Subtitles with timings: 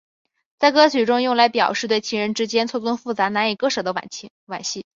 [0.57, 4.07] 在歌曲中用来表示对情人之间错综复杂难以割舍的惋
[4.63, 4.83] 惜。